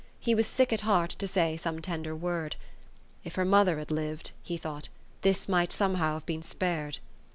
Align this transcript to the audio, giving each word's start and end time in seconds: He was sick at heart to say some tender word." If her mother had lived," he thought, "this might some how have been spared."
He 0.19 0.33
was 0.33 0.47
sick 0.47 0.73
at 0.73 0.81
heart 0.81 1.11
to 1.11 1.27
say 1.27 1.55
some 1.55 1.79
tender 1.79 2.15
word." 2.15 2.55
If 3.23 3.35
her 3.35 3.45
mother 3.45 3.77
had 3.77 3.91
lived," 3.91 4.31
he 4.41 4.57
thought, 4.57 4.89
"this 5.21 5.47
might 5.47 5.71
some 5.71 5.93
how 5.93 6.13
have 6.13 6.25
been 6.25 6.41
spared." 6.41 6.97